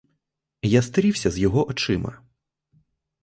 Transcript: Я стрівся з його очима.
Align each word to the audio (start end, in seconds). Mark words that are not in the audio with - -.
Я 0.61 0.81
стрівся 0.81 1.31
з 1.31 1.39
його 1.39 1.67
очима. 1.69 2.21